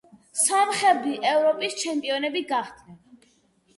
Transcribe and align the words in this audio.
სომხები 0.43 1.13
ევროპის 1.33 1.77
ჩემპიონები 1.85 2.43
გახდნენ. 2.53 3.01